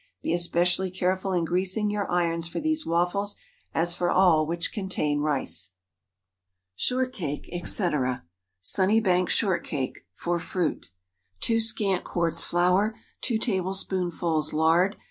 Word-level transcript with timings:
Be 0.23 0.33
especially 0.33 0.89
careful 0.89 1.31
in 1.31 1.45
greasing 1.45 1.91
your 1.91 2.09
irons 2.11 2.47
for 2.47 2.59
these 2.59 2.87
waffles, 2.87 3.35
as 3.71 3.93
for 3.93 4.09
all 4.09 4.47
which 4.47 4.73
contain 4.73 5.19
rice. 5.19 5.75
SHORTCAKE, 6.75 7.53
&C. 7.67 7.91
Sunnybank 8.63 9.29
Shortcake 9.29 9.99
(for 10.11 10.39
fruit.) 10.39 10.89
✠ 11.37 11.41
2 11.41 11.59
scant 11.59 12.03
quarts 12.03 12.43
flour. 12.43 12.95
2 13.21 13.37
tablespoonfuls 13.37 14.53
lard. 14.53 14.95